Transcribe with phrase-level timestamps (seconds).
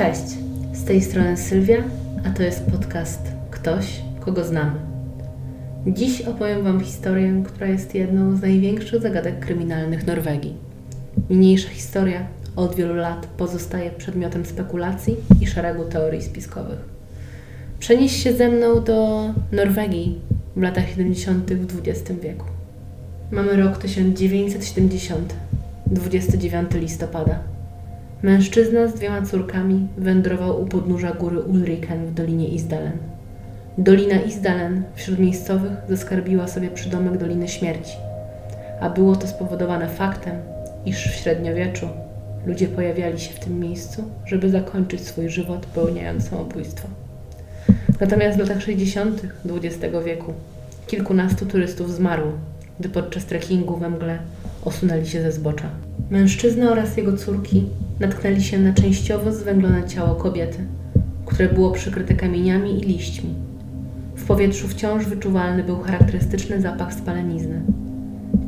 [0.00, 0.36] Cześć,
[0.72, 1.82] z tej strony Sylwia,
[2.26, 3.20] a to jest podcast
[3.50, 4.80] Ktoś, kogo znamy.
[5.86, 10.54] Dziś opowiem Wam historię, która jest jedną z największych zagadek kryminalnych Norwegii.
[11.30, 12.26] Niniejsza historia
[12.56, 16.78] od wielu lat pozostaje przedmiotem spekulacji i szeregu teorii spiskowych.
[17.78, 20.20] Przenieś się ze mną do Norwegii
[20.56, 21.52] w latach 70.
[21.52, 22.46] w XX wieku.
[23.30, 25.34] Mamy rok 1970,
[25.86, 27.49] 29 listopada.
[28.22, 32.92] Mężczyzna z dwiema córkami wędrował u podnóża góry Ulriken w dolinie Isdalen.
[33.78, 37.96] Dolina Isdalen wśród miejscowych zaskarbiła sobie przydomek Doliny Śmierci,
[38.80, 40.36] a było to spowodowane faktem,
[40.86, 41.88] iż w średniowieczu
[42.46, 46.88] ludzie pojawiali się w tym miejscu, żeby zakończyć swój żywot popełniając samobójstwo.
[48.00, 49.22] Natomiast w latach 60.
[49.44, 50.32] XX wieku
[50.86, 52.32] kilkunastu turystów zmarło,
[52.80, 54.18] gdy podczas trekkingu we mgle
[54.64, 55.70] osunęli się ze zbocza.
[56.10, 57.66] Mężczyzna oraz jego córki
[58.00, 60.58] natknęli się na częściowo zwęglone ciało kobiety,
[61.26, 63.34] które było przykryte kamieniami i liśćmi.
[64.16, 67.62] W powietrzu wciąż wyczuwalny był charakterystyczny zapach spalenizny.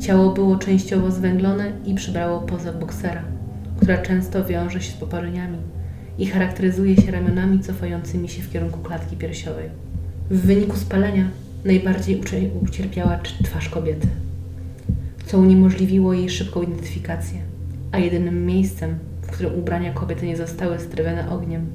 [0.00, 3.22] Ciało było częściowo zwęglone i przybrało pozę boksera,
[3.80, 5.58] która często wiąże się z poparzeniami
[6.18, 9.68] i charakteryzuje się ramionami cofającymi się w kierunku klatki piersiowej.
[10.30, 11.28] W wyniku spalenia
[11.64, 12.20] najbardziej
[12.62, 14.08] ucierpiała twarz kobiety,
[15.32, 17.40] co uniemożliwiło jej szybką identyfikację,
[17.92, 21.66] a jedynym miejscem, w którym ubrania kobiety nie zostały strywione ogniem,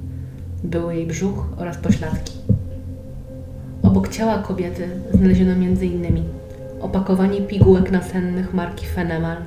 [0.63, 2.33] były jej brzuch oraz pośladki.
[3.83, 6.23] Obok ciała kobiety znaleziono m.in.
[6.81, 9.37] opakowanie pigułek nasennych marki Fenemal,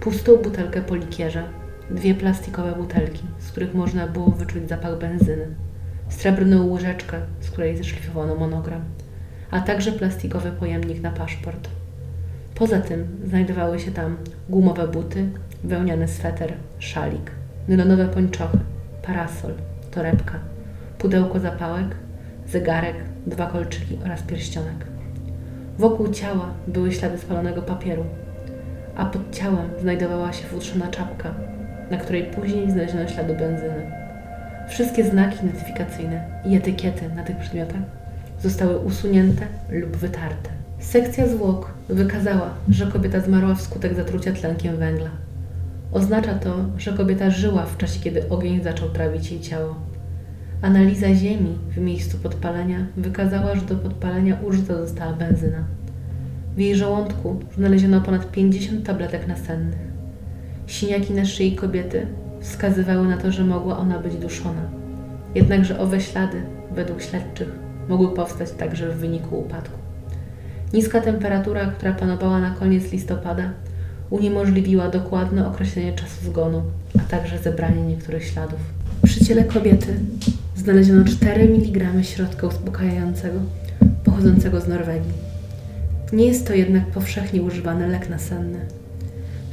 [0.00, 1.42] pustą butelkę po likierze,
[1.90, 5.46] dwie plastikowe butelki, z których można było wyczuć zapach benzyny,
[6.08, 8.80] srebrną łyżeczkę, z której zeszlifowano monogram,
[9.50, 11.77] a także plastikowy pojemnik na paszport.
[12.58, 14.16] Poza tym znajdowały się tam
[14.48, 15.28] gumowe buty,
[15.64, 17.30] wełniany sweter, szalik,
[17.68, 18.58] nylonowe pończochy,
[19.02, 19.52] parasol,
[19.90, 20.34] torebka,
[20.98, 21.86] pudełko zapałek,
[22.48, 22.94] zegarek,
[23.26, 24.86] dwa kolczyki oraz pierścionek.
[25.78, 28.04] Wokół ciała były ślady spalonego papieru,
[28.96, 31.34] a pod ciałem znajdowała się futrzona czapka,
[31.90, 33.92] na której później znaleziono ślady benzyny.
[34.68, 37.82] Wszystkie znaki identyfikacyjne i etykiety na tych przedmiotach
[38.40, 40.50] zostały usunięte lub wytarte.
[40.78, 45.10] Sekcja zwłok wykazała, że kobieta zmarła wskutek zatrucia tlenkiem węgla.
[45.92, 49.74] Oznacza to, że kobieta żyła w czasie, kiedy ogień zaczął trawić jej ciało.
[50.62, 55.64] Analiza ziemi w miejscu podpalenia wykazała, że do podpalenia użyta została benzyna.
[56.56, 59.78] W jej żołądku znaleziono ponad 50 tabletek nasennych.
[60.66, 62.06] Siniaki na szyi kobiety
[62.40, 64.62] wskazywały na to, że mogła ona być duszona.
[65.34, 66.42] Jednakże owe ślady,
[66.74, 67.48] według śledczych,
[67.88, 69.87] mogły powstać także w wyniku upadku.
[70.72, 73.50] Niska temperatura, która panowała na koniec listopada,
[74.10, 76.62] uniemożliwiła dokładne określenie czasu zgonu,
[76.98, 78.60] a także zebranie niektórych śladów.
[79.04, 79.94] Przy ciele kobiety
[80.56, 83.38] znaleziono 4 mg środka uspokajającego
[84.04, 85.12] pochodzącego z Norwegii.
[86.12, 88.58] Nie jest to jednak powszechnie używany lek nasenny.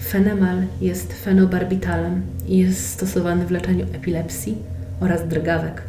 [0.07, 4.57] Fenemal jest fenobarbitalem i jest stosowany w leczeniu epilepsji
[4.99, 5.81] oraz drgawek.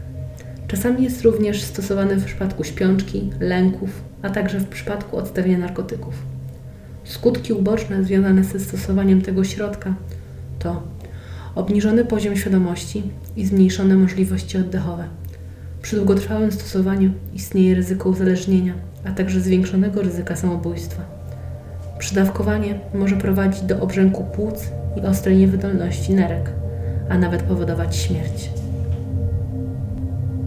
[0.68, 3.90] Czasami jest również stosowany w przypadku śpiączki, lęków,
[4.26, 6.14] a także w przypadku odstawienia narkotyków.
[7.04, 9.94] Skutki uboczne związane ze stosowaniem tego środka
[10.58, 10.82] to
[11.54, 13.02] obniżony poziom świadomości
[13.36, 15.04] i zmniejszone możliwości oddechowe.
[15.82, 21.02] Przy długotrwałym stosowaniu istnieje ryzyko uzależnienia, a także zwiększonego ryzyka samobójstwa.
[21.98, 26.50] Przydawkowanie może prowadzić do obrzęku płuc i ostrej niewydolności nerek,
[27.08, 28.50] a nawet powodować śmierć.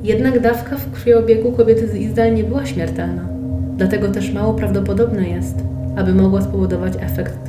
[0.03, 3.38] Jednak dawka w krwiobiegu kobiety z Izdal nie była śmiertelna.
[3.79, 5.55] Dlatego też mało prawdopodobne jest,
[5.95, 7.39] aby mogła spowodować efekt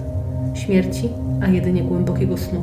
[0.54, 1.08] śmierci,
[1.42, 2.62] a jedynie głębokiego snu.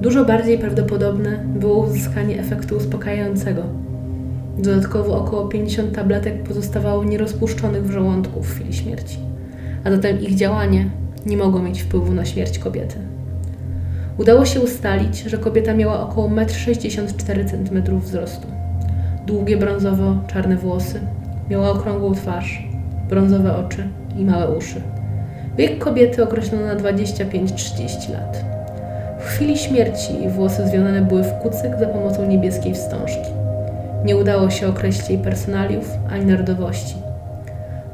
[0.00, 3.62] Dużo bardziej prawdopodobne było uzyskanie efektu uspokajającego.
[4.58, 9.18] Dodatkowo około 50 tabletek pozostawało nierozpuszczonych w żołądku w chwili śmierci,
[9.84, 10.90] a zatem ich działanie
[11.26, 12.96] nie mogło mieć wpływu na śmierć kobiety.
[14.18, 18.48] Udało się ustalić, że kobieta miała około 1,64 cm wzrostu.
[19.26, 21.00] Długie brązowo-czarne włosy,
[21.50, 22.68] miała okrągłą twarz,
[23.08, 23.88] brązowe oczy
[24.18, 24.80] i małe uszy.
[25.58, 28.44] Wiek kobiety określono na 25-30 lat.
[29.20, 33.30] W chwili śmierci włosy związane były w kucyk za pomocą niebieskiej wstążki.
[34.04, 36.94] Nie udało się określić jej personaliów ani narodowości.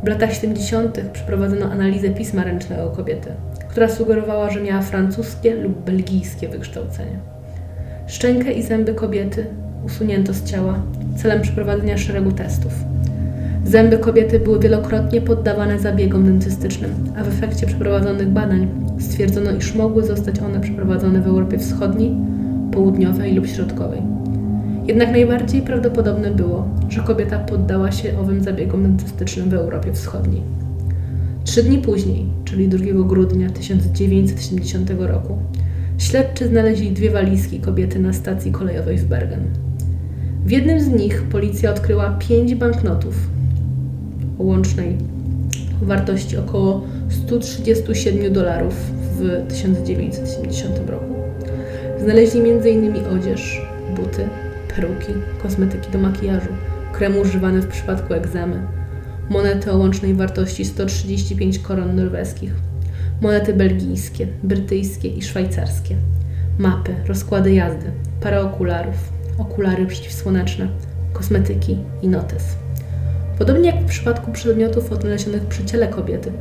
[0.05, 1.01] W latach 70.
[1.13, 3.31] przeprowadzono analizę pisma ręcznego kobiety,
[3.69, 7.19] która sugerowała, że miała francuskie lub belgijskie wykształcenie.
[8.07, 9.47] Szczękę i zęby kobiety
[9.87, 10.75] usunięto z ciała
[11.17, 12.92] celem przeprowadzenia szeregu testów.
[13.65, 18.69] Zęby kobiety były wielokrotnie poddawane zabiegom dentystycznym, a w efekcie przeprowadzonych badań
[18.99, 22.17] stwierdzono, iż mogły zostać one przeprowadzone w Europie Wschodniej,
[22.73, 24.03] Południowej lub Środkowej.
[24.87, 30.43] Jednak najbardziej prawdopodobne było, że kobieta poddała się owym zabiegom dentystycznym w Europie Wschodniej.
[31.45, 35.39] Trzy dni później, czyli 2 grudnia 1970 roku,
[35.99, 39.41] śledczy znaleźli dwie walizki kobiety na stacji kolejowej w Bergen.
[40.47, 43.15] W jednym z nich policja odkryła pięć banknotów
[44.43, 44.99] o łącznej
[45.83, 48.75] wartości około 137 dolarów
[49.19, 51.15] w 1970 roku.
[52.01, 53.07] Znaleźli m.in.
[53.19, 53.61] odzież,
[53.97, 54.29] buty,
[54.77, 55.13] peruki,
[55.43, 56.49] kosmetyki do makijażu,
[56.93, 58.67] krem używany w przypadku egzamy,
[59.31, 62.53] monety o łącznej wartości 135 koron norweskich,
[63.21, 65.97] monety belgijskie, brytyjskie i szwajcarskie,
[66.59, 67.91] mapy, rozkłady jazdy,
[68.21, 70.69] parę okularów, okulary przeciwsłoneczne,
[71.13, 72.62] kosmetyki i notes.
[73.39, 76.33] Podobnie jak w przypadku przedmiotów odnalezionych przy ciele kobiety,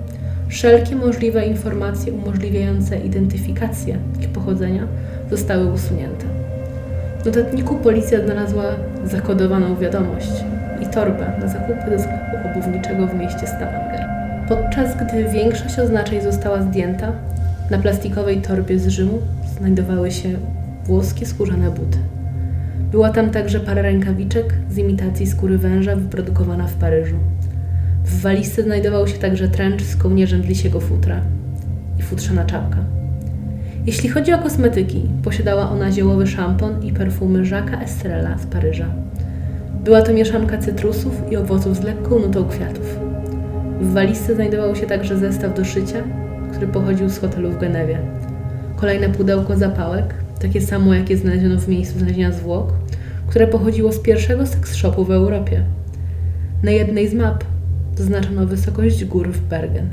[0.47, 4.87] wszelkie możliwe informacje umożliwiające identyfikację ich pochodzenia
[5.31, 6.25] zostały usunięte.
[7.21, 8.63] W notatniku policja znalazła
[9.05, 10.31] zakodowaną wiadomość
[10.81, 14.05] i torbę na zakupy do sklepu obuwniczego w mieście Stavanger.
[14.47, 17.11] Podczas gdy większość oznaczeń została zdjęta,
[17.69, 19.19] na plastikowej torbie z Rzymu
[19.57, 20.29] znajdowały się
[20.85, 21.97] włoskie skórzane buty.
[22.91, 27.15] Była tam także para rękawiczek z imitacji skóry węża wyprodukowana w Paryżu.
[28.05, 31.21] W walizce znajdował się także trench z kołnierzem lisiego futra
[31.99, 32.77] i futrzana czapka.
[33.85, 38.85] Jeśli chodzi o kosmetyki, posiadała ona ziołowy szampon i perfumy Jacques'a Estrella z Paryża.
[39.83, 42.99] Była to mieszanka cytrusów i owoców z lekką nutą kwiatów.
[43.81, 46.03] W walizce znajdował się także zestaw do szycia,
[46.51, 47.97] który pochodził z hotelu w Genewie.
[48.75, 52.73] Kolejne pudełko zapałek, takie samo jakie znaleziono w miejscu znalezienia zwłok,
[53.27, 55.63] które pochodziło z pierwszego seks shopu w Europie.
[56.63, 57.43] Na jednej z map
[57.95, 59.89] zaznaczono wysokość gór w Bergen.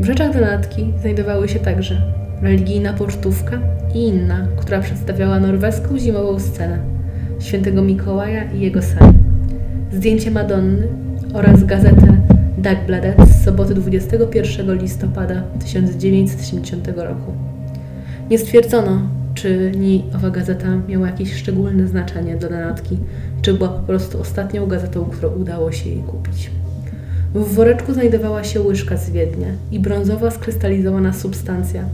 [0.00, 2.02] W rzeczach donatki znajdowały się także
[2.42, 3.60] religijna pocztówka
[3.94, 6.78] i inna, która przedstawiała norweską zimową scenę
[7.40, 9.18] świętego Mikołaja i jego sali,
[9.92, 10.88] zdjęcie Madonny
[11.34, 12.22] oraz gazetę
[12.58, 17.51] Dagbladet z soboty 21 listopada 1970 roku.
[18.32, 18.98] Nie stwierdzono,
[19.34, 22.98] czy ni owa gazeta miała jakieś szczególne znaczenie dla donatki,
[23.42, 26.50] czy była po prostu ostatnią gazetą, którą udało się jej kupić.
[27.34, 31.84] W woreczku znajdowała się łyżka z Wiednia i brązowa skrystalizowana substancja,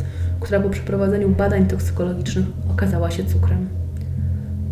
[0.40, 3.68] która po przeprowadzeniu badań toksykologicznych okazała się cukrem.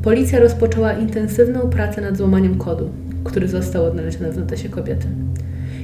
[0.03, 2.91] Policja rozpoczęła intensywną pracę nad złamaniem kodu,
[3.25, 5.07] który został odnaleziony w notesie kobiety.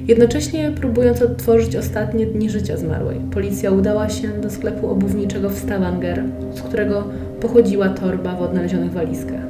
[0.08, 6.24] Jednocześnie próbując odtworzyć ostatnie dni życia zmarłej, policja udała się do sklepu obuwniczego w Stavanger,
[6.54, 7.04] z którego
[7.40, 9.40] pochodziła torba w odnalezionych walizkach.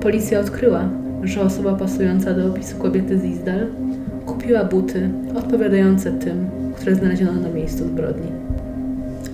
[0.00, 0.88] Policja odkryła,
[1.22, 3.66] że osoba pasująca do opisu kobiety z Izdal
[4.26, 8.32] kupiła buty odpowiadające tym, które znaleziono na miejscu zbrodni.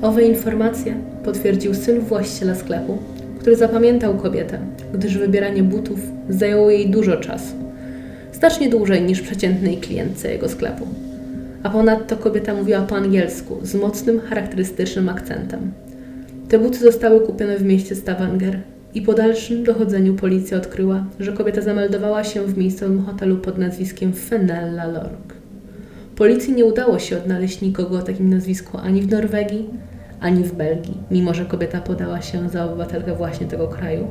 [0.03, 0.95] Owe informacje
[1.25, 2.99] potwierdził syn właściciela sklepu,
[3.41, 4.59] który zapamiętał kobietę,
[4.95, 5.99] gdyż wybieranie butów
[6.29, 7.65] zajęło jej dużo czasu
[8.35, 10.87] znacznie dłużej niż przeciętnej klientce jego sklepu.
[11.63, 15.73] A ponadto kobieta mówiła po angielsku z mocnym, charakterystycznym akcentem.
[16.49, 18.59] Te buty zostały kupione w mieście Stavanger
[18.95, 24.13] i po dalszym dochodzeniu policja odkryła, że kobieta zameldowała się w miejscowym hotelu pod nazwiskiem
[24.13, 25.35] Fenella Lorg.
[26.17, 29.71] Policji nie udało się odnaleźć nikogo o takim nazwisku ani w Norwegii,
[30.21, 34.07] ani w Belgii, mimo że kobieta podała się za obywatelkę właśnie tego kraju.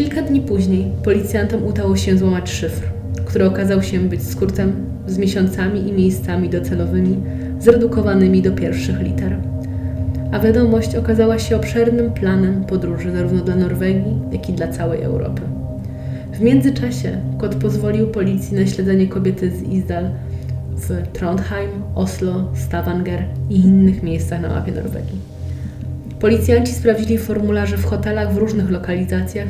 [0.00, 2.82] Kilka dni później policjantom udało się złamać szyfr,
[3.24, 4.72] który okazał się być skrótem
[5.06, 7.16] z miesiącami i miejscami docelowymi
[7.58, 9.36] zredukowanymi do pierwszych liter.
[10.32, 15.42] A wiadomość okazała się obszernym planem podróży zarówno dla Norwegii, jak i dla całej Europy.
[16.32, 20.10] W międzyczasie kod pozwolił policji na śledzenie kobiety z Izdal
[20.76, 25.18] w Trondheim, Oslo, Stavanger i innych miejscach na mapie Norwegii.
[26.20, 29.48] Policjanci sprawdzili formularze w hotelach w różnych lokalizacjach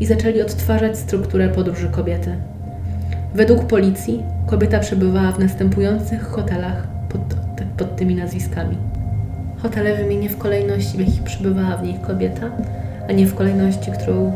[0.00, 2.36] i zaczęli odtwarzać strukturę podróży kobiety.
[3.34, 7.20] Według policji kobieta przebywała w następujących hotelach pod,
[7.76, 8.76] pod tymi nazwiskami.
[9.62, 12.50] Hotele wymienię w kolejności, w jakich przebywała w nich kobieta,
[13.08, 14.32] a nie w kolejności, którą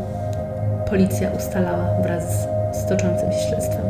[0.89, 3.85] policja ustalała wraz z toczącym się śledztwem.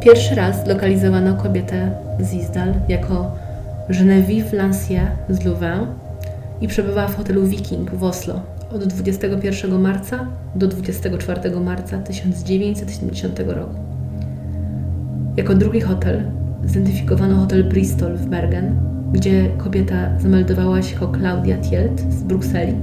[0.00, 1.90] Pierwszy raz lokalizowano kobietę
[2.20, 3.36] z Izdal jako
[3.88, 5.86] Genevieve Lancier z Louvain
[6.60, 8.40] i przebywała w hotelu Viking w Oslo
[8.74, 13.74] od 21 marca do 24 marca 1970 roku.
[15.36, 16.22] Jako drugi hotel
[16.64, 18.76] zidentyfikowano hotel Bristol w Bergen,
[19.12, 22.74] gdzie kobieta zameldowała się jako Claudia Tielt z Brukseli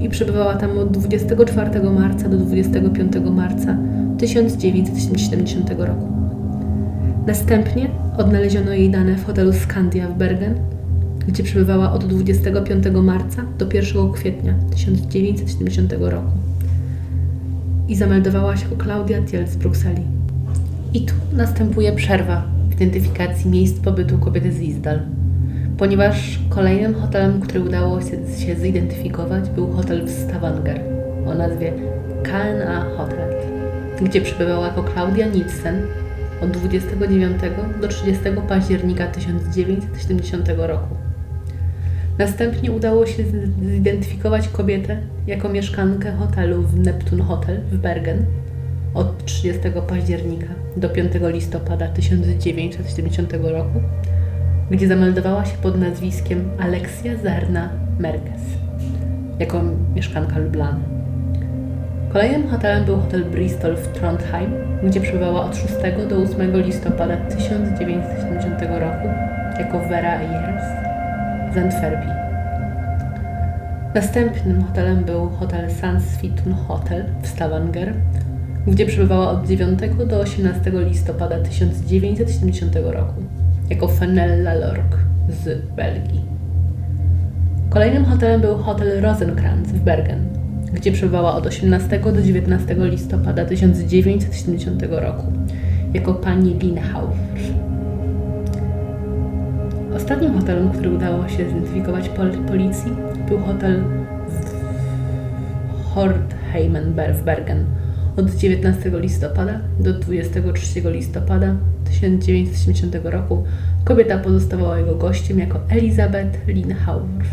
[0.00, 3.76] i przebywała tam od 24 marca do 25 marca
[4.18, 6.08] 1970 roku.
[7.26, 10.54] Następnie odnaleziono jej dane w hotelu Scandia w Bergen,
[11.28, 16.30] gdzie przebywała od 25 marca do 1 kwietnia 1970 roku
[17.88, 20.02] i zameldowała się Klaudia Thiel z Brukseli.
[20.94, 25.00] I tu następuje przerwa w identyfikacji miejsc pobytu kobiety z Izdal,
[25.78, 30.80] ponieważ kolejnym hotelem, który udało się, się zidentyfikować, był hotel w Stavanger
[31.26, 31.72] o nazwie
[32.22, 33.34] KNA Hotel,
[34.02, 35.82] gdzie przebywała jako Klaudia Nielsen
[36.42, 37.36] od 29
[37.80, 40.97] do 30 października 1970 roku.
[42.18, 43.24] Następnie udało się
[43.62, 48.24] zidentyfikować kobietę jako mieszkankę hotelu w Neptun Hotel w Bergen
[48.94, 50.46] od 30 października
[50.76, 53.80] do 5 listopada 1970 roku,
[54.70, 58.42] gdzie zameldowała się pod nazwiskiem Alexia Zarna Merkes
[59.38, 59.62] jako
[59.94, 60.80] mieszkanka Lublany.
[62.12, 65.74] Kolejnym hotelem był hotel Bristol w Trondheim, gdzie przebywała od 6
[66.08, 69.08] do 8 listopada 1970 roku
[69.58, 70.77] jako Vera Ayers
[71.54, 72.10] z Antwerpii.
[73.94, 77.94] Następnym hotelem był hotel Sansvitun Hotel w Stavanger,
[78.66, 83.22] gdzie przebywała od 9 do 18 listopada 1970 roku
[83.70, 84.96] jako Fenella Lork
[85.28, 86.22] z Belgii.
[87.70, 90.28] Kolejnym hotelem był hotel Rosenkrantz w Bergen,
[90.72, 95.32] gdzie przebywała od 18 do 19 listopada 1970 roku
[95.94, 97.16] jako pani Linhauer.
[99.98, 102.10] Ostatnim hotelem, który udało się zidentyfikować
[102.48, 102.92] policji,
[103.28, 103.82] był hotel
[105.94, 107.64] Hortheimen w Bergen
[108.16, 113.44] od 19 listopada do 23 listopada 1970 roku.
[113.84, 117.24] Kobieta pozostawała jego gościem jako Elizabeth Linhauer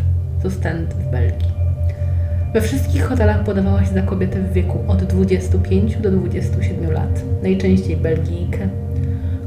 [0.42, 1.50] z Ostend w Belgii.
[2.54, 7.98] We wszystkich hotelach podawała się za kobietę w wieku od 25 do 27 lat, najczęściej
[7.98, 8.70] Belgijkę.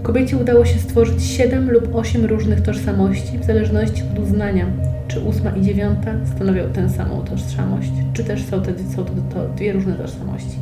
[0.03, 4.67] Kobiecie udało się stworzyć 7 lub 8 różnych tożsamości w zależności od uznania,
[5.09, 9.49] czy ósma i dziewiąta stanowią tę samą tożsamość, czy też są to, są to, to
[9.57, 10.59] dwie różne tożsamości.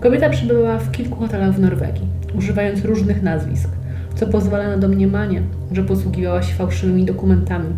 [0.00, 2.06] Kobieta przebywała w kilku hotelach w Norwegii,
[2.38, 3.68] używając różnych nazwisk,
[4.14, 7.68] co pozwala na domniemanie, że posługiwała się fałszywymi dokumentami,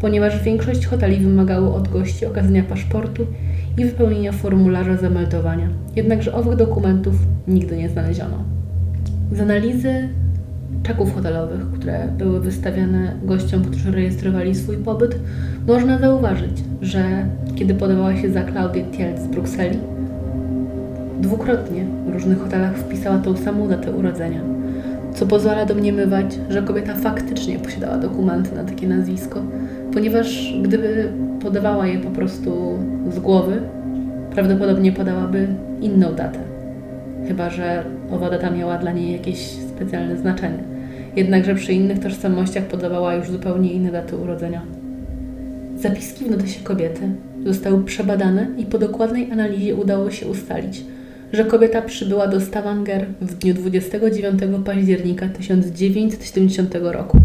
[0.00, 3.26] ponieważ większość hoteli wymagało od gości okazania paszportu
[3.78, 7.14] i wypełnienia formularza zameldowania, jednakże owych dokumentów
[7.48, 8.44] nigdy nie znaleziono.
[9.34, 10.08] Z analizy
[10.82, 15.16] czeków hotelowych, które były wystawiane gościom, którzy rejestrowali swój pobyt,
[15.66, 19.78] można zauważyć, że kiedy podawała się za Klaudię Tielc z Brukseli,
[21.20, 24.40] dwukrotnie w różnych hotelach wpisała tą samą datę urodzenia,
[25.14, 29.42] co pozwala domniemywać, że kobieta faktycznie posiadała dokumenty na takie nazwisko,
[29.92, 31.12] ponieważ gdyby
[31.42, 32.78] podawała je po prostu
[33.10, 33.60] z głowy,
[34.30, 35.48] prawdopodobnie podałaby
[35.80, 36.53] inną datę.
[37.28, 40.58] Chyba, że owa data miała dla niej jakieś specjalne znaczenie.
[41.16, 44.62] Jednakże przy innych tożsamościach podawała już zupełnie inne daty urodzenia.
[45.76, 47.00] Zapiski w notesie kobiety
[47.44, 50.84] zostały przebadane i po dokładnej analizie udało się ustalić,
[51.32, 57.18] że kobieta przybyła do Stavanger w dniu 29 października 1970 roku,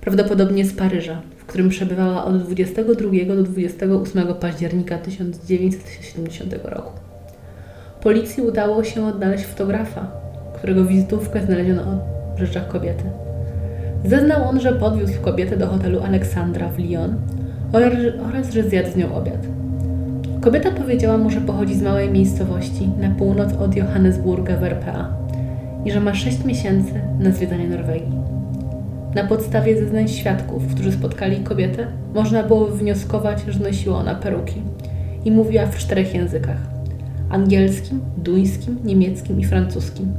[0.00, 7.09] prawdopodobnie z Paryża, w którym przebywała od 22 do 28 października 1970 roku.
[8.02, 10.06] Policji udało się odnaleźć fotografa,
[10.54, 11.82] którego wizytówkę znaleziono
[12.36, 13.04] w rzeczach kobiety.
[14.04, 17.14] Zeznał on, że podwiózł kobietę do hotelu Aleksandra w Lyon
[18.28, 19.46] oraz, że zjadł z nią obiad.
[20.40, 25.08] Kobieta powiedziała mu, że pochodzi z małej miejscowości na północ od Johannesburga w RPA
[25.84, 28.20] i że ma 6 miesięcy na zwiedzanie Norwegii.
[29.14, 34.62] Na podstawie zeznań świadków, którzy spotkali kobietę, można było wnioskować, że nosiła ona peruki
[35.24, 36.79] i mówiła w czterech językach:
[37.30, 40.12] angielskim, duńskim, niemieckim i francuskim.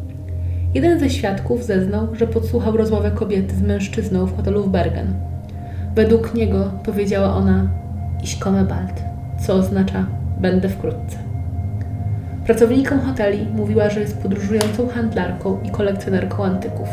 [0.73, 5.13] Jeden ze świadków zeznał, że podsłuchał rozmowę kobiety z mężczyzną w hotelu w Bergen.
[5.95, 7.69] Według niego powiedziała ona
[8.23, 10.05] iść komme bald co oznacza
[10.39, 11.17] będę wkrótce.
[12.45, 16.89] Pracownikom hoteli mówiła, że jest podróżującą handlarką i kolekcjonerką antyków.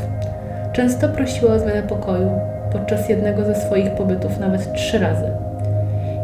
[0.73, 2.31] Często prosiła o zmianę pokoju,
[2.73, 5.27] podczas jednego ze swoich pobytów nawet trzy razy.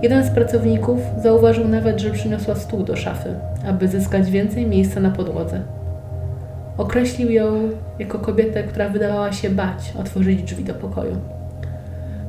[0.04, 3.34] Jeden z pracowników zauważył nawet, że przyniosła stół do szafy,
[3.66, 5.60] aby zyskać więcej miejsca na podłodze.
[6.78, 7.68] Określił ją
[7.98, 11.16] jako kobietę, która wydawała się bać otworzyć drzwi do pokoju.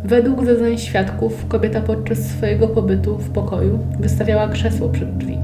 [0.04, 5.38] Według zeznań świadków, kobieta podczas swojego pobytu w pokoju wystawiała krzesło przed drzwi,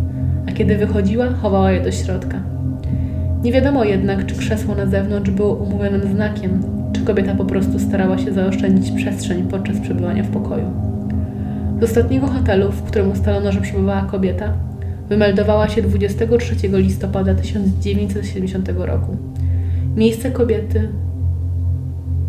[0.50, 2.39] a kiedy wychodziła, chowała je do środka.
[3.43, 6.61] Nie wiadomo jednak, czy krzesło na zewnątrz było umówionym znakiem,
[6.93, 10.91] czy kobieta po prostu starała się zaoszczędzić przestrzeń podczas przebywania w pokoju.
[11.81, 14.53] Z ostatniego hotelu, w którym ustalono, że przebywała kobieta,
[15.09, 19.17] wymeldowała się 23 listopada 1970 roku.
[19.95, 20.89] Miejsce kobiety,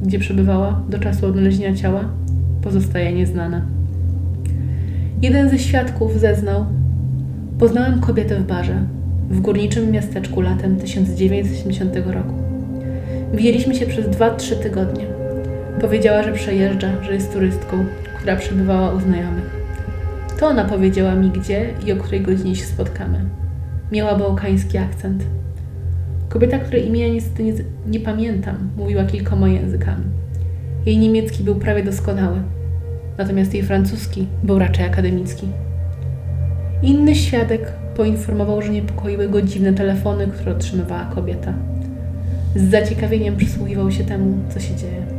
[0.02, 2.04] gdzie przebywała do czasu odnalezienia ciała,
[2.62, 3.62] pozostaje nieznana.
[5.22, 6.66] Jeden ze świadków zeznał:
[7.58, 8.76] Poznałem kobietę w barze
[9.30, 12.34] w górniczym miasteczku latem 1970 roku.
[13.34, 15.04] Widzieliśmy się przez 2-3 tygodnie.
[15.80, 17.84] Powiedziała, że przejeżdża, że jest turystką,
[18.22, 19.50] która przebywała u znajomych.
[20.40, 23.20] To ona powiedziała mi, gdzie i o której godzinie się spotkamy.
[23.92, 25.24] Miała bałkański akcent.
[26.28, 27.52] Kobieta, której imienia niestety nie,
[27.86, 30.04] nie pamiętam, mówiła kilkoma językami.
[30.86, 32.42] Jej niemiecki był prawie doskonały,
[33.18, 35.46] natomiast jej francuski był raczej akademicki.
[36.82, 41.54] Inny świadek poinformował, że niepokoiły go dziwne telefony, które otrzymywała kobieta.
[42.56, 45.11] Z zaciekawieniem przysłuchiwał się temu, co się dzieje.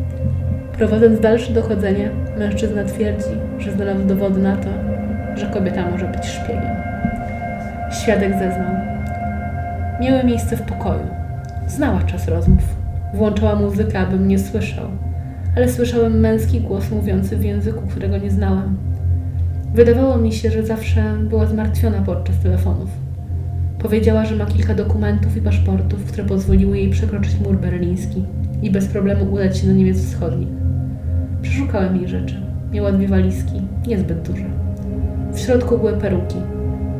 [0.77, 4.69] Prowadząc dalsze dochodzenie, mężczyzna twierdzi, że znalazł dowody na to,
[5.35, 6.75] że kobieta może być szpiegiem.
[8.01, 8.75] Świadek zeznał.
[10.01, 11.07] Miały miejsce w pokoju.
[11.67, 12.63] Znała czas rozmów.
[13.13, 14.87] Włączała muzykę, abym nie słyszał,
[15.55, 18.77] ale słyszałem męski głos mówiący w języku, którego nie znałam.
[19.73, 22.89] Wydawało mi się, że zawsze była zmartwiona podczas telefonów.
[23.79, 28.25] Powiedziała, że ma kilka dokumentów i paszportów, które pozwoliły jej przekroczyć mur berliński
[28.61, 30.62] i bez problemu udać się do Niemiec Wschodnich.
[31.43, 32.35] Przeszukałem jej rzeczy.
[32.71, 34.45] Miała dwie walizki, niezbyt duże.
[35.33, 36.35] W środku były peruki.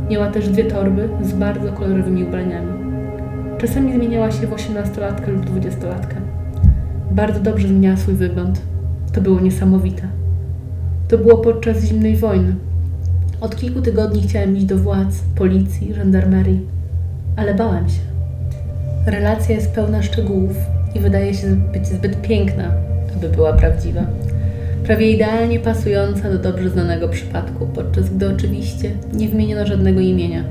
[0.10, 2.74] Miała też dwie torby z bardzo kolorowymi ubraniami.
[3.58, 6.16] Czasami zmieniała się w osiemnastolatkę lub dwudziestolatkę.
[7.12, 8.62] Bardzo dobrze zmieniała swój wygląd.
[9.14, 10.04] To było niesamowite.
[11.08, 12.56] To było podczas zimnej wojny.
[13.42, 16.62] Od kilku tygodni chciałem iść do władz, policji, żandarmerii,
[17.36, 18.02] ale bałem się.
[19.06, 20.58] Relacja jest pełna szczegółów
[20.96, 22.72] i wydaje się być zbyt piękna,
[23.16, 24.02] aby była prawdziwa.
[24.84, 30.44] Prawie idealnie pasująca do dobrze znanego przypadku, podczas gdy oczywiście nie wymieniono żadnego imienia.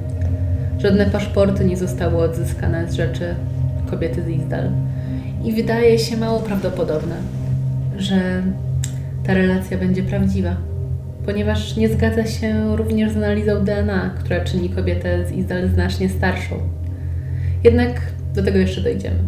[0.78, 3.34] Żadne paszporty nie zostały odzyskane z rzeczy
[3.90, 4.70] kobiety z Izdal.
[5.44, 7.14] I wydaje się mało prawdopodobne,
[7.98, 8.42] że
[9.26, 10.56] ta relacja będzie prawdziwa,
[11.26, 16.54] ponieważ nie zgadza się również z analizą DNA, która czyni kobietę z Izdal znacznie starszą.
[17.64, 18.00] Jednak
[18.34, 19.18] do tego jeszcze dojdziemy.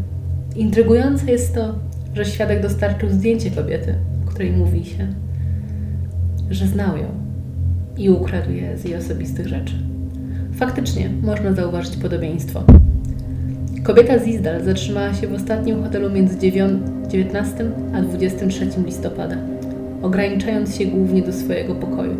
[0.57, 1.75] Intrygujące jest to,
[2.15, 3.95] że świadek dostarczył zdjęcie kobiety,
[4.35, 5.07] której mówi się,
[6.51, 7.07] że znał ją
[7.97, 9.75] i ukradł je z jej osobistych rzeczy.
[10.53, 12.63] Faktycznie można zauważyć podobieństwo.
[13.83, 16.39] Kobieta z Izdal zatrzymała się w ostatnim hotelu między
[17.09, 19.37] 19 a 23 listopada
[20.03, 22.17] ograniczając się głównie do swojego pokoju.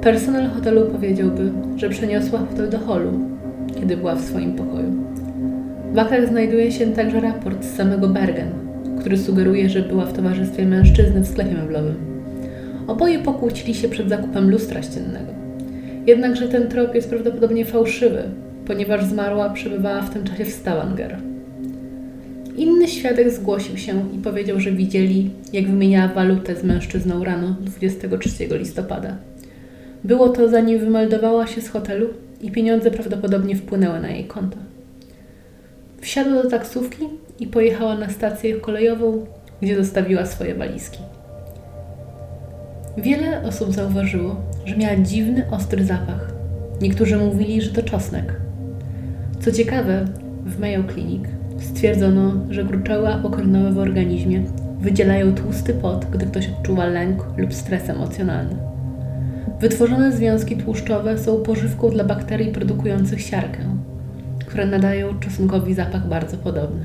[0.00, 3.10] Personel hotelu powiedziałby, że przeniosła hotel do holu,
[3.74, 4.92] kiedy była w swoim pokoju.
[5.94, 8.63] W aktach znajduje się także raport z samego Bergen,
[9.04, 11.94] który sugeruje, że była w towarzystwie mężczyzny w sklepie meblowym.
[12.86, 15.32] Oboje pokłócili się przed zakupem lustra ściennego.
[16.06, 18.22] Jednakże ten trop jest prawdopodobnie fałszywy,
[18.66, 21.16] ponieważ zmarła przebywała w tym czasie w Stavanger.
[22.56, 28.30] Inny świadek zgłosił się i powiedział, że widzieli, jak wymieniała walutę z mężczyzną rano 23
[28.58, 29.16] listopada.
[30.04, 32.06] Było to zanim wymeldowała się z hotelu
[32.42, 34.56] i pieniądze prawdopodobnie wpłynęły na jej konto.
[36.04, 37.08] Wsiadła do taksówki
[37.40, 39.26] i pojechała na stację kolejową,
[39.62, 40.98] gdzie zostawiła swoje walizki.
[42.96, 46.32] Wiele osób zauważyło, że miała dziwny, ostry zapach.
[46.80, 48.40] Niektórzy mówili, że to czosnek.
[49.40, 50.04] Co ciekawe,
[50.44, 51.24] w Mayo Clinic
[51.58, 54.42] Stwierdzono, że gruczoły apokrinowe w organizmie
[54.80, 58.56] wydzielają tłusty pot, gdy ktoś odczuwa lęk lub stres emocjonalny.
[59.60, 63.60] Wytworzone związki tłuszczowe są pożywką dla bakterii produkujących siarkę,
[64.54, 66.84] które nadają czosnkowi zapach bardzo podobny.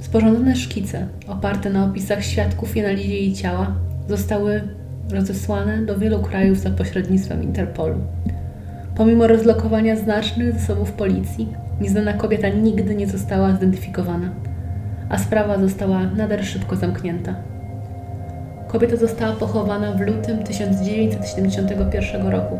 [0.00, 3.74] Sporządzone szkice, oparte na opisach świadków i analizie jej ciała,
[4.08, 4.62] zostały
[5.10, 7.94] rozesłane do wielu krajów za pośrednictwem Interpolu.
[8.96, 11.48] Pomimo rozlokowania znacznych zasobów policji,
[11.80, 14.30] Nieznana kobieta nigdy nie została zidentyfikowana,
[15.08, 17.34] a sprawa została nader szybko zamknięta.
[18.68, 22.58] Kobieta została pochowana w lutym 1971 roku,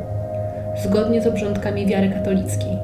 [0.85, 2.77] zgodnie z obrządkami wiary katolickiej.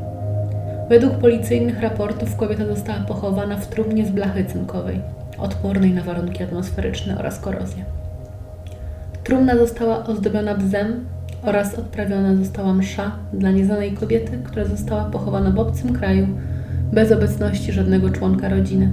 [0.88, 5.00] Według policyjnych raportów kobieta została pochowana w trumnie z blachy cynkowej,
[5.38, 7.84] odpornej na warunki atmosferyczne oraz korozję.
[9.24, 11.04] Trumna została ozdobiona bzem
[11.42, 16.26] oraz odprawiona została msza dla nieznanej kobiety, która została pochowana w obcym kraju
[16.92, 18.90] bez obecności żadnego członka rodziny.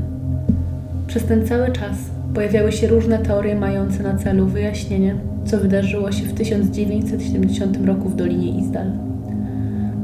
[1.08, 1.95] Przez ten cały czas
[2.34, 8.15] pojawiały się różne teorie mające na celu wyjaśnienie, co wydarzyło się w 1970 roku w
[8.15, 8.88] Dolinie Izdal.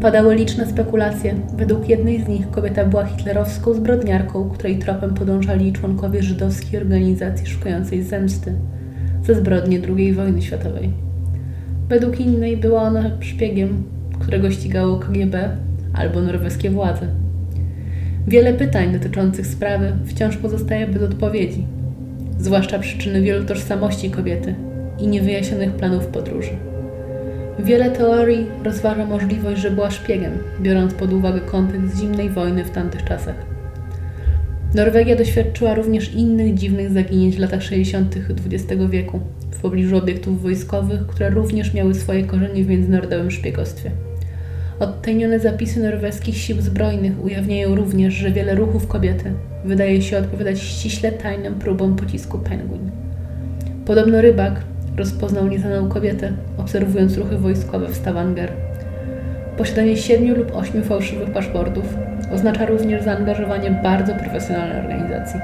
[0.01, 1.35] Padały liczne spekulacje.
[1.57, 8.03] Według jednej z nich kobieta była hitlerowską zbrodniarką, której tropem podążali członkowie żydowskiej organizacji szukającej
[8.03, 8.53] zemsty
[9.23, 10.89] ze zbrodni II wojny światowej.
[11.89, 13.83] Według innej była ona szpiegiem,
[14.19, 15.49] którego ścigało KGB
[15.93, 17.07] albo norweskie władze.
[18.27, 21.65] Wiele pytań dotyczących sprawy wciąż pozostaje bez odpowiedzi.
[22.39, 24.68] zwłaszcza przyczyny wielu tożsamości kobiety
[25.01, 26.51] i niewyjaśnionych planów podróży.
[27.59, 30.31] Wiele teorii rozważa możliwość, że była szpiegiem,
[30.61, 33.35] biorąc pod uwagę kontekst zimnej wojny w tamtych czasach.
[34.75, 38.15] Norwegia doświadczyła również innych dziwnych zaginięć w latach 60.
[38.45, 39.19] XX wieku
[39.51, 43.91] w pobliżu obiektów wojskowych, które również miały swoje korzenie w międzynarodowym szpiegostwie.
[44.79, 49.31] Odtajnione zapisy norweskich sił zbrojnych ujawniają również, że wiele ruchów kobiety
[49.65, 52.91] wydaje się odpowiadać ściśle tajnym próbom pocisku Penguin.
[53.85, 54.61] Podobno rybak
[54.99, 58.51] rozpoznał nieznaną kobietę, obserwując ruchy wojskowe w Stavanger.
[59.57, 61.95] Posiadanie siedmiu lub ośmiu fałszywych paszportów
[62.33, 65.39] oznacza również zaangażowanie bardzo profesjonalnej organizacji.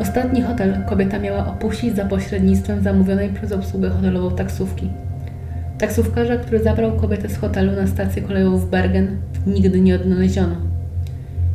[0.00, 4.90] Ostatni hotel kobieta miała opuścić za pośrednictwem zamówionej przez obsługę hotelową taksówki.
[5.78, 10.56] Taksówkarza, który zabrał kobietę z hotelu na stację kolejową w Bergen, nigdy nie odnaleziono.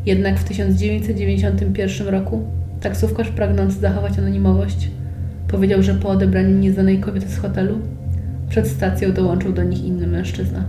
[0.05, 2.43] Jednak w 1991 roku
[2.81, 4.89] taksówkarz pragnąc zachować anonimowość,
[5.47, 7.79] powiedział, że po odebraniu nieznanej kobiety z hotelu
[8.49, 10.65] przed stacją dołączył do nich inny mężczyzna.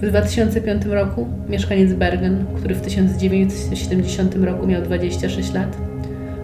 [0.00, 5.76] W 2005 roku mieszkaniec Bergen, który w 1970 roku miał 26 lat,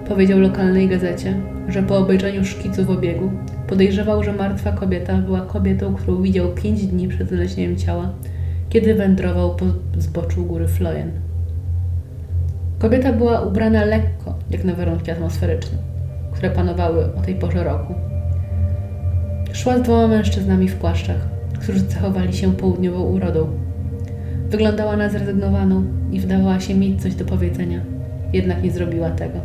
[0.09, 1.35] powiedział lokalnej gazecie,
[1.69, 3.31] że po obejrzeniu szkicu w obiegu
[3.69, 8.11] podejrzewał, że martwa kobieta była kobietą, którą widział 5 dni przed znalezieniem ciała,
[8.69, 9.64] kiedy wędrował po
[9.99, 11.11] zboczu góry Flojen.
[12.79, 15.79] Kobieta była ubrana lekko, jak na warunki atmosferyczne,
[16.37, 17.94] które panowały o tej porze roku.
[19.53, 21.29] Szła z dwoma mężczyznami w płaszczach,
[21.61, 23.46] którzy cechowali się południową urodą.
[24.51, 27.81] Wyglądała na zrezygnowaną i wydawała się mieć coś do powiedzenia,
[28.33, 29.38] jednak nie zrobiła tego.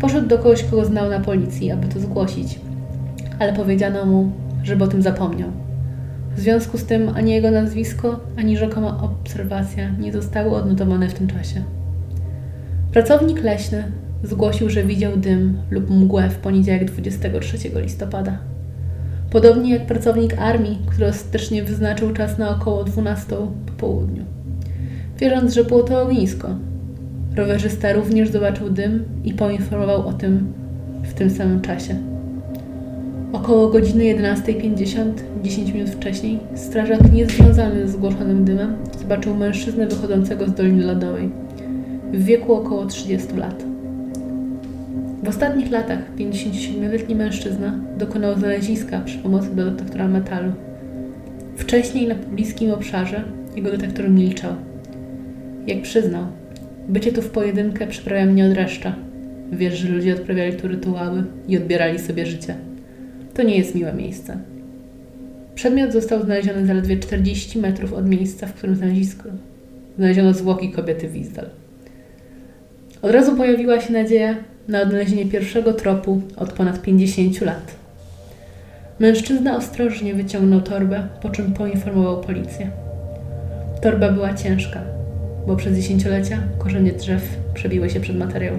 [0.00, 2.60] Poszedł do kogoś, kogo znał na policji, aby to zgłosić,
[3.38, 5.48] ale powiedziano mu, żeby o tym zapomniał.
[6.36, 11.26] W związku z tym ani jego nazwisko, ani rzekoma obserwacja nie zostały odnotowane w tym
[11.26, 11.62] czasie.
[12.92, 13.84] Pracownik leśny
[14.24, 18.38] zgłosił, że widział dym lub mgłę w poniedziałek 23 listopada.
[19.30, 24.24] Podobnie jak pracownik armii, który ostatecznie wyznaczył czas na około 12 po południu.
[25.18, 26.48] Wierząc, że było to ognisko.
[27.36, 30.52] Rowerzysta również zobaczył dym i poinformował o tym
[31.02, 31.96] w tym samym czasie.
[33.32, 40.54] Około godziny 11.50, 10 minut wcześniej, strażak niezwiązany z zgłoszonym dymem zobaczył mężczyznę wychodzącego z
[40.54, 41.30] Doliny Lodowej
[42.12, 43.73] w wieku około 30 lat.
[45.24, 50.52] W ostatnich latach 57-letni mężczyzna dokonał znaleziska przy pomocy do detektora metalu.
[51.56, 53.24] Wcześniej na bliskim obszarze
[53.56, 54.52] jego detektor milczał.
[55.66, 56.26] Jak przyznał,
[56.88, 58.96] bycie tu w pojedynkę przyprawia mnie od reszta.
[59.52, 62.54] Wiesz, że ludzie odprawiali tu rytuały i odbierali sobie życie.
[63.34, 64.38] To nie jest miłe miejsce.
[65.54, 69.28] Przedmiot został znaleziony zaledwie 40 metrów od miejsca, w którym znalezisko.
[69.96, 71.46] Znaleziono zwłoki kobiety Wizdal.
[73.02, 74.36] Od razu pojawiła się nadzieja,
[74.68, 77.74] na odnalezienie pierwszego tropu od ponad 50 lat.
[78.98, 82.70] Mężczyzna ostrożnie wyciągnął torbę, po czym poinformował policję.
[83.82, 84.80] Torba była ciężka,
[85.46, 88.54] bo przez dziesięciolecia korzenie drzew przebiły się przed materiał.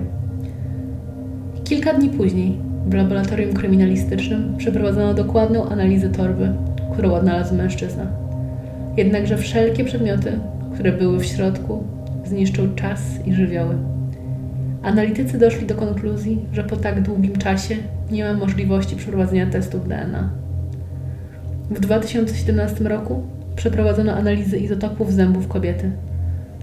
[1.64, 6.50] Kilka dni później w laboratorium kryminalistycznym przeprowadzono dokładną analizę torby,
[6.94, 8.08] którą odnalazł mężczyzna.
[8.98, 10.40] Jednakże wszelkie przedmioty,
[10.74, 11.84] które były w środku,
[12.26, 13.95] zniszczył czas i żywioły.
[14.86, 17.76] Analitycy doszli do konkluzji, że po tak długim czasie
[18.12, 20.30] nie ma możliwości przeprowadzenia testów DNA.
[21.70, 23.24] W 2017 roku
[23.56, 25.92] przeprowadzono analizy izotopów zębów kobiety,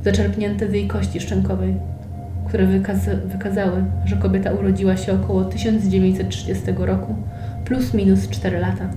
[0.05, 1.75] zaczerpnięte z jej kości szczękowej,
[2.49, 7.15] które wykaza wykazały, że kobieta urodziła się około 1930 roku
[7.65, 8.91] plus minus 4 lata.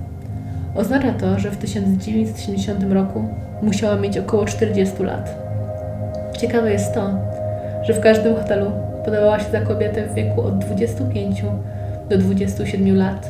[0.75, 3.25] Oznacza to, że w 1970 roku
[3.61, 5.35] musiała mieć około 40 lat.
[6.37, 7.09] Ciekawe jest to,
[7.83, 11.43] że w każdym hotelu podawała się za kobietę w wieku od 25
[12.09, 13.29] do 27 lat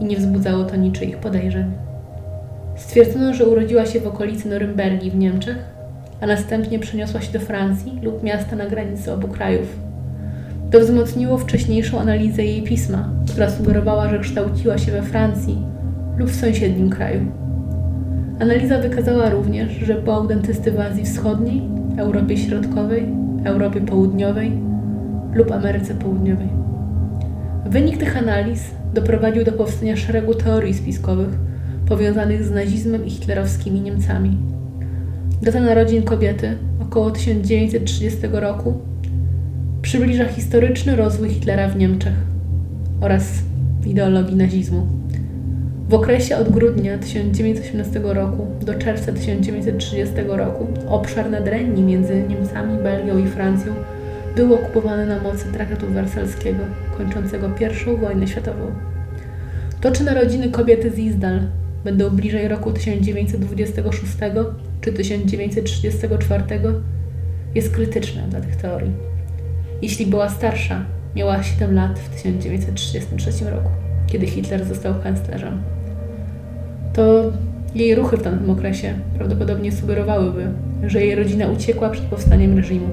[0.00, 1.72] i nie wzbudzało to niczyich podejrzeń.
[2.76, 5.56] Stwierdzono, że urodziła się w okolicy Norymbergi w Niemczech,
[6.20, 9.78] a następnie przeniosła się do Francji lub miasta na granicy obu krajów.
[10.70, 15.58] To wzmocniło wcześniejszą analizę jej pisma, która sugerowała, że kształciła się we Francji
[16.16, 17.20] lub w sąsiednim kraju.
[18.40, 21.62] Analiza wykazała również, że po autentysty w Azji Wschodniej,
[21.96, 23.06] Europie Środkowej,
[23.44, 24.69] Europie Południowej
[25.34, 26.48] lub Ameryce Południowej.
[27.66, 28.60] Wynik tych analiz
[28.94, 31.28] doprowadził do powstania szeregu teorii spiskowych
[31.88, 34.36] powiązanych z nazizmem i hitlerowskimi Niemcami.
[35.42, 38.74] Data narodzin kobiety, około 1930 roku,
[39.82, 42.14] przybliża historyczny rozwój Hitlera w Niemczech
[43.00, 43.24] oraz
[43.86, 44.86] ideologii nazizmu.
[45.88, 53.18] W okresie od grudnia 1918 roku do czerwca 1930 roku obszar nadrenii między Niemcami, Belgią
[53.18, 53.72] i Francją
[54.36, 56.58] był okupowany na mocy traktatu wersalskiego,
[56.98, 57.50] kończącego
[57.86, 58.72] I wojnę światową.
[59.80, 61.40] To, czy narodziny kobiety z Izdal
[61.84, 64.12] będą bliżej roku 1926
[64.80, 66.44] czy 1934,
[67.54, 68.92] jest krytyczne dla tych teorii.
[69.82, 70.84] Jeśli była starsza,
[71.16, 73.70] miała 7 lat w 1933 roku,
[74.06, 75.62] kiedy Hitler został kanclerzem.
[76.92, 77.32] To
[77.74, 80.46] jej ruchy w tamtym okresie prawdopodobnie sugerowałyby,
[80.86, 82.88] że jej rodzina uciekła przed powstaniem reżimu.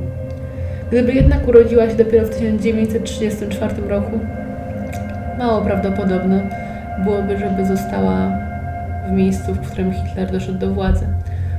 [0.91, 4.19] Gdyby jednak urodziła się dopiero w 1934 roku,
[5.37, 6.49] mało prawdopodobne
[7.03, 8.31] byłoby, żeby została
[9.09, 11.05] w miejscu, w którym Hitler doszedł do władzy.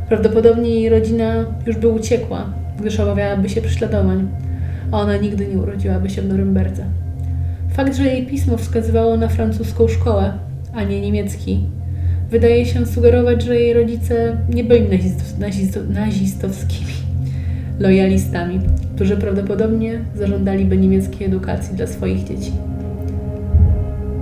[0.08, 2.46] Prawdopodobnie jej rodzina już by uciekła,
[2.80, 4.28] gdyż obawiałaby się prześladowań,
[4.92, 6.84] a ona nigdy nie urodziłaby się w Norymberdze.
[7.72, 10.32] Fakt, że jej pismo wskazywało na francuską szkołę,
[10.74, 11.64] a nie niemiecki,
[12.30, 17.07] wydaje się sugerować, że jej rodzice nie byli nazisto nazisto nazistowskimi
[17.78, 18.60] lojalistami,
[18.94, 22.52] którzy prawdopodobnie zażądaliby niemieckiej edukacji dla swoich dzieci.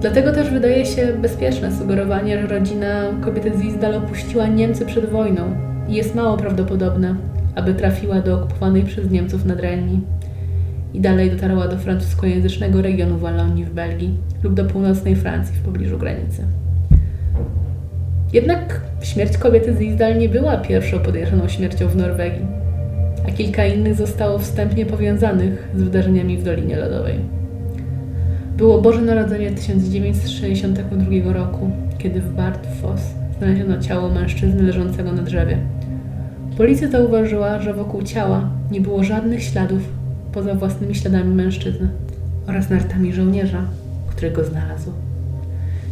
[0.00, 5.42] Dlatego też wydaje się bezpieczne sugerowanie, że rodzina kobiety z Izdal opuściła Niemcy przed wojną
[5.88, 7.14] i jest mało prawdopodobne,
[7.54, 10.00] aby trafiła do okupowanej przez Niemców nadrenii
[10.94, 15.98] i dalej dotarła do francuskojęzycznego regionu Walonii w Belgii lub do północnej Francji w pobliżu
[15.98, 16.42] granicy.
[18.32, 22.55] Jednak śmierć kobiety z Izdal nie była pierwszą podejrzaną śmiercią w Norwegii,
[23.28, 27.18] a kilka innych zostało wstępnie powiązanych z wydarzeniami w Dolinie Lodowej.
[28.56, 33.00] Było Boże Narodzenie 1962 roku, kiedy w Bartfoss
[33.38, 35.58] znaleziono ciało mężczyzny leżącego na drzewie.
[36.56, 39.82] Policja zauważyła, że wokół ciała nie było żadnych śladów
[40.32, 41.88] poza własnymi śladami mężczyzny
[42.46, 43.62] oraz nartami żołnierza,
[44.08, 44.92] który go znalazł.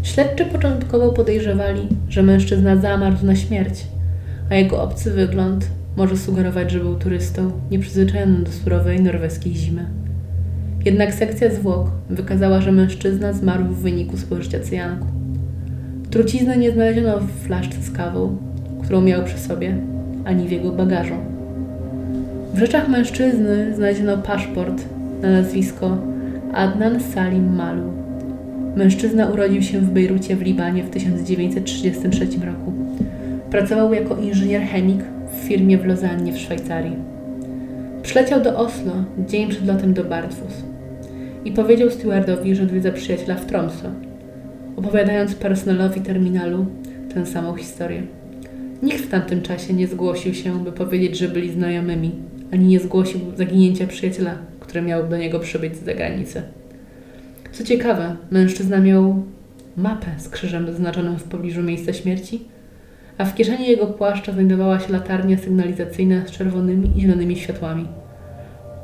[0.02, 3.86] Śledczy początkowo podejrzewali, że mężczyzna zamarł na śmierć,
[4.50, 9.86] a jego obcy wygląd może sugerować, że był turystą nieprzyzwyczajonym do surowej norweskiej zimy.
[10.84, 15.06] Jednak sekcja zwłok wykazała, że mężczyzna zmarł w wyniku spożycia cyjanku.
[16.10, 18.36] Trucizny nie znaleziono w flaszce z kawą,
[18.82, 19.76] którą miał przy sobie,
[20.24, 21.14] ani w jego bagażu.
[22.54, 24.84] W rzeczach mężczyzny znaleziono paszport
[25.22, 25.98] na nazwisko
[26.52, 27.92] Adnan Salim Malu.
[28.76, 32.72] Mężczyzna urodził się w Bejrucie w Libanie w 1933 roku.
[33.50, 35.00] Pracował jako inżynier chemik
[35.34, 36.96] w firmie w Lozannie w Szwajcarii.
[38.02, 38.92] Przyleciał do Oslo
[39.28, 40.52] dzień przed lotem do Bartfus
[41.44, 43.94] i powiedział stewardowi, że odwiedza przyjaciela w Tromsø,
[44.76, 46.66] opowiadając personelowi terminalu
[47.14, 48.02] tę samą historię.
[48.82, 52.12] Nikt w tamtym czasie nie zgłosił się, by powiedzieć, że byli znajomymi,
[52.52, 56.42] ani nie zgłosił zaginięcia przyjaciela, który miał do niego przybyć z zagranicy.
[57.52, 59.22] Co ciekawe, mężczyzna miał
[59.76, 62.53] mapę z krzyżem zaznaczonym w pobliżu miejsca śmierci,
[63.18, 67.88] a w kieszeni jego płaszcza znajdowała się latarnia sygnalizacyjna z czerwonymi i zielonymi światłami.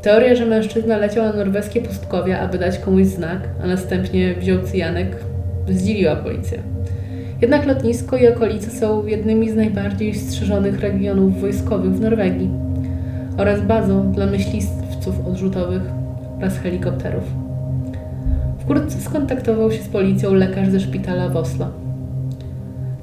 [0.03, 5.17] Teoria, że mężczyzna leciał na norweskie pustkowia, aby dać komuś znak, a następnie wziął cyjanek,
[5.69, 6.59] zdziwiła policję.
[7.41, 12.51] Jednak lotnisko i okolice są jednymi z najbardziej strzeżonych regionów wojskowych w Norwegii
[13.39, 15.83] oraz bazą dla myśliwców odrzutowych
[16.39, 17.25] oraz helikopterów.
[18.59, 21.90] Wkrótce skontaktował się z policją lekarz ze szpitala w Oslo.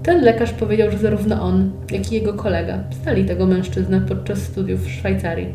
[0.08, 4.82] Ten lekarz powiedział, że zarówno on, jak i jego kolega stali tego mężczyznę podczas studiów
[4.82, 5.54] w Szwajcarii.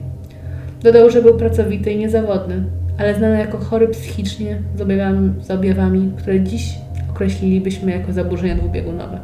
[0.82, 2.64] Dodał, że był pracowity i niezawodny,
[2.98, 6.74] ale znany jako chory psychicznie z objawami, z objawami które dziś
[7.10, 9.18] określilibyśmy jako zaburzenia dwubiegunowe.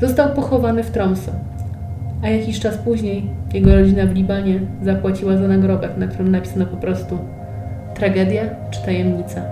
[0.00, 1.30] Został pochowany w Tromsø,
[2.22, 6.76] a jakiś czas później jego rodzina w Libanie zapłaciła za nagrobek, na którym napisano po
[6.76, 7.18] prostu
[7.94, 9.42] tragedia czy tajemnica.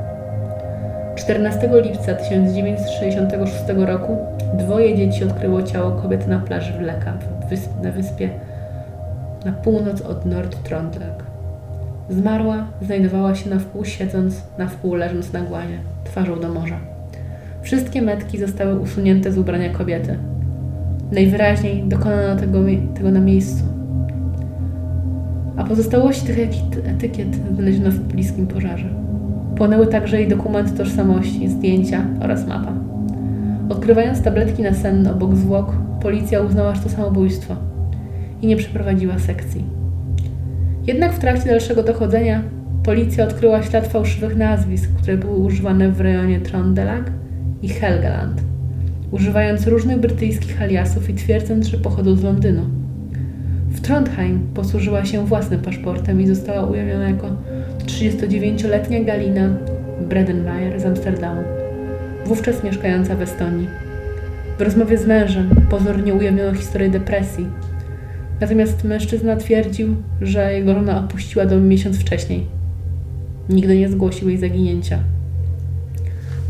[1.17, 7.13] 14 lipca 1966 roku dwoje dzieci odkryło ciało kobiety na plaży w Leka,
[7.83, 8.31] na wyspie
[9.45, 11.13] na północ od Nord-Trondheim.
[12.11, 16.79] Zmarła znajdowała się na wpół siedząc, na wpół leżąc na głazie, twarzą do morza.
[17.63, 20.19] Wszystkie metki zostały usunięte z ubrania kobiety.
[21.13, 22.59] Najwyraźniej dokonano tego,
[22.95, 23.65] tego na miejscu.
[25.57, 26.39] A pozostałości tych
[26.89, 28.89] etykiet znaleziono w bliskim pożarze.
[29.57, 32.84] Płonęły także jej dokumenty tożsamości, zdjęcia oraz mapa.
[33.69, 35.73] Odkrywając tabletki na sen obok zwłok,
[36.03, 37.57] policja uznała, że to samobójstwo–
[38.45, 39.65] i nie przeprowadziła sekcji.
[40.87, 42.43] Jednak w trakcie dalszego dochodzenia
[42.85, 47.11] policja odkryła ślad fałszywych nazwisk, które były używane w rejonie Trondelag
[47.63, 48.41] i Helgeland,
[49.11, 52.63] używając różnych brytyjskich aliasów i twierdząc, że pochodzą z Londynu.
[53.71, 57.27] W Trondheim posłużyła się własnym paszportem i została ujawniona jako
[57.87, 59.49] 39-letnia Galina
[60.09, 61.41] Bredenmeier z Amsterdamu,
[62.27, 63.69] wówczas mieszkająca w Estonii.
[64.59, 67.47] W rozmowie z mężem pozornie ujawniono historię depresji,
[68.41, 72.47] Natomiast mężczyzna twierdził, że jego żona opuściła dom miesiąc wcześniej.
[73.49, 74.99] Nigdy nie zgłosił jej zaginięcia.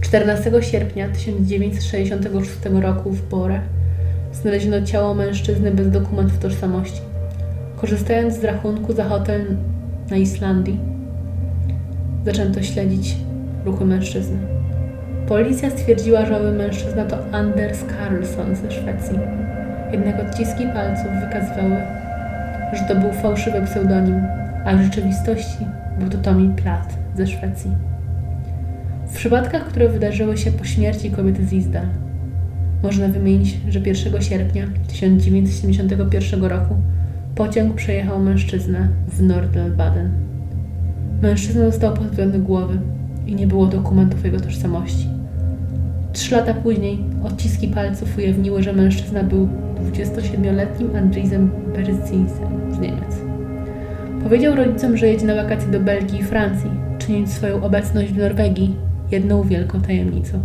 [0.00, 2.50] 14 sierpnia 1966
[2.82, 3.60] roku w Bore
[4.32, 7.00] znaleziono ciało mężczyzny bez dokumentów tożsamości.
[7.76, 9.56] Korzystając z rachunku za hotel
[10.10, 10.78] na Islandii,
[12.24, 13.16] zaczęto śledzić
[13.64, 14.36] ruchy mężczyzny.
[15.28, 19.18] Policja stwierdziła, że owy mężczyzna to Anders Karlsson ze Szwecji.
[19.92, 21.76] Jednak odciski palców wykazywały,
[22.72, 24.20] że to był fałszywy pseudonim,
[24.64, 25.66] a w rzeczywistości
[25.98, 27.70] był to Tommy Platt ze Szwecji.
[29.06, 31.86] W przypadkach, które wydarzyły się po śmierci kobiety z Izdal,
[32.82, 36.74] można wymienić, że 1 sierpnia 1971 roku
[37.34, 40.08] pociąg przejechał mężczyznę w Nordel-Baden.
[41.22, 42.78] Mężczyzna został pozbawiony głowy
[43.26, 45.13] i nie było dokumentów jego tożsamości.
[46.14, 53.16] Trzy lata później odciski palców ujawniły, że mężczyzna był 27-letnim Andrzejzem Berzinsem z Niemiec.
[54.22, 58.76] Powiedział rodzicom, że jedzie na wakacje do Belgii i Francji, czyniąc swoją obecność w Norwegii
[59.10, 60.38] jedną wielką tajemnicą.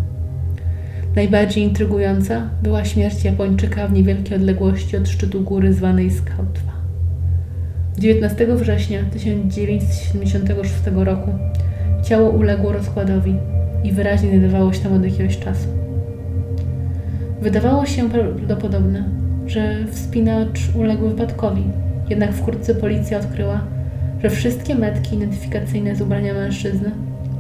[1.16, 6.72] Najbardziej intrygująca była śmierć Japończyka w niewielkiej odległości od szczytu góry zwanej Skautwa.
[7.98, 11.30] 19 września 1976 roku
[12.04, 13.36] ciało uległo rozkładowi
[13.84, 15.68] i wyraźnie znajdowało się tam od jakiegoś czasu.
[17.42, 19.04] Wydawało się prawdopodobne,
[19.48, 21.64] że wspinacz uległ wypadkowi,
[22.10, 23.62] jednak wkrótce policja odkryła,
[24.24, 26.92] że wszystkie metki identyfikacyjne z ubrania mężczyzny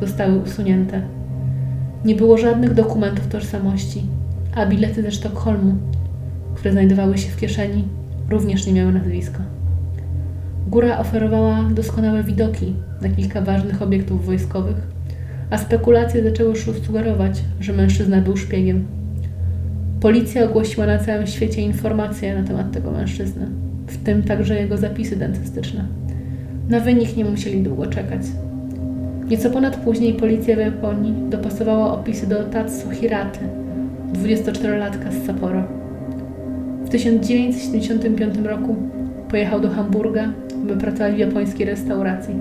[0.01, 1.01] zostały usunięte.
[2.05, 4.03] Nie było żadnych dokumentów tożsamości,
[4.55, 5.75] a bilety ze Sztokholmu,
[6.55, 7.87] które znajdowały się w kieszeni,
[8.29, 9.39] również nie miały nazwiska.
[10.67, 14.87] Góra oferowała doskonałe widoki na kilka ważnych obiektów wojskowych,
[15.49, 18.85] a spekulacje zaczęły już sugerować, że mężczyzna był szpiegiem.
[20.01, 23.47] Policja ogłosiła na całym świecie informacje na temat tego mężczyzny,
[23.87, 25.85] w tym także jego zapisy dentystyczne.
[26.69, 28.21] Na wynik nie musieli długo czekać.
[29.29, 33.39] Nieco ponad później policja w Japonii dopasowała opisy do Tatsu Hiraty,
[34.13, 35.63] 24-latka z Sapporo.
[36.85, 38.75] W 1975 roku
[39.29, 40.33] pojechał do Hamburga,
[40.67, 42.35] by pracować w japońskiej restauracji.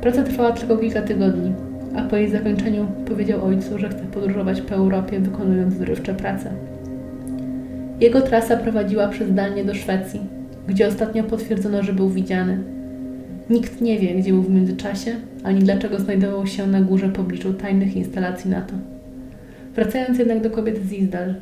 [0.00, 1.52] Praca trwała tylko kilka tygodni,
[1.96, 6.50] a po jej zakończeniu powiedział ojcu, że chce podróżować po Europie, wykonując zrywcze prace.
[8.00, 10.20] Jego trasa prowadziła przez Danię do Szwecji,
[10.68, 12.58] gdzie ostatnio potwierdzono, że był widziany.
[13.50, 17.96] Nikt nie wie, gdzie był w międzyczasie, ani dlaczego znajdował się na górze pobliczu tajnych
[17.96, 18.74] instalacji NATO.
[19.74, 21.34] Wracając jednak do kobiet z Izdal,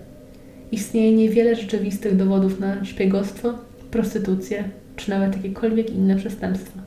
[0.73, 3.55] istnieje niewiele rzeczywistych dowodów na szpiegostwo,
[3.91, 4.65] prostytucję
[4.97, 6.81] czy nawet jakiekolwiek inne przestępstwa.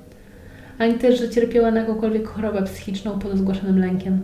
[0.79, 4.21] Ani też, że cierpiała na jakąkolwiek chorobę psychiczną pod zgłaszanym lękiem.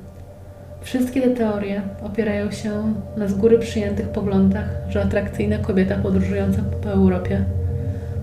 [0.81, 6.89] Wszystkie te teorie opierają się na z góry przyjętych poglądach, że atrakcyjna kobieta podróżująca po
[6.89, 7.45] Europie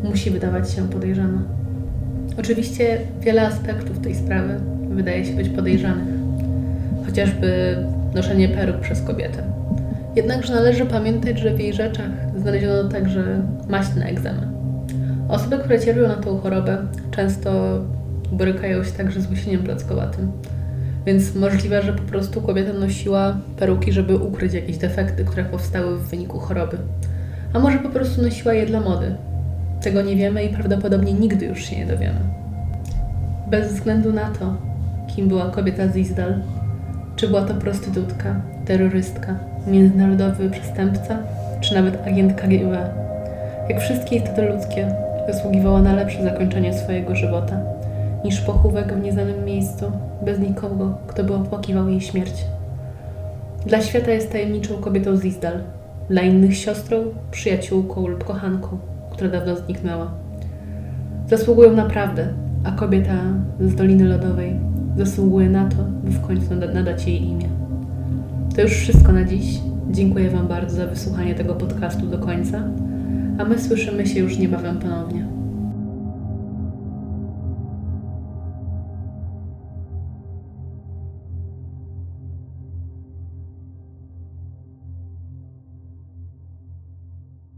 [0.05, 1.43] musi wydawać się podejrzana.
[2.39, 4.61] Oczywiście wiele aspektów tej sprawy
[4.91, 6.15] wydaje się być podejrzanych,
[7.07, 7.77] chociażby
[8.15, 9.43] noszenie peruk przez kobietę.
[10.17, 14.49] Jednakże należy pamiętać, że w jej rzeczach znaleziono także maść na.
[15.29, 16.79] Osoby, które cierpią na tą chorobę,
[17.11, 17.81] często
[18.33, 20.33] borykają się także z łysieniem plackowatym.
[21.07, 26.03] Więc możliwe, że po prostu kobieta nosiła peruki, żeby ukryć jakieś defekty, które powstały w
[26.03, 26.77] wyniku choroby.
[27.53, 29.15] A może po prostu nosiła je dla mody.
[29.83, 32.21] Tego nie wiemy i prawdopodobnie nigdy już się nie dowiemy.
[33.51, 34.55] Bez względu na to,
[35.07, 36.35] kim była kobieta z Izdal,
[37.17, 41.19] czy była to prostytutka, terrorystka, międzynarodowy przestępca,
[41.61, 42.91] czy nawet agent KGB,
[43.69, 44.89] jak wszystkie istoty ludzkie,
[45.33, 47.76] zasługiwała na lepsze zakończenie swojego żywota
[48.27, 49.85] niż pochówek w nieznanym miejscu,
[50.25, 52.45] bez nikogo, kto by opłakiwał jej śmierć.
[53.67, 55.59] Dla świata jest tajemniczą kobietą z Izdal,
[56.11, 56.97] dla innych siostrą,
[57.31, 58.79] przyjaciółką lub kochanką,
[59.11, 60.11] która dawno zniknęła.
[61.29, 62.29] Zasługują naprawdę,
[62.65, 63.19] a kobieta
[63.61, 64.57] z Doliny Lodowej
[64.97, 67.49] zasługuje na to, by w końcu nadać jej imię.
[68.57, 69.61] To już wszystko na dziś.
[69.91, 72.63] Dziękuję Wam bardzo za wysłuchanie tego podcastu do końca,
[73.39, 75.36] a my słyszymy się już niebawem ponownie.